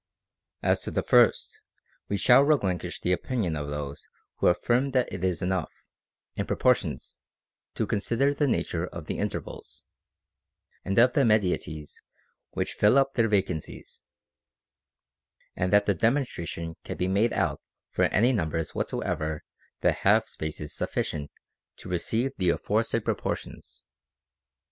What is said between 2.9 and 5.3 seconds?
the opinion of those who affirm that it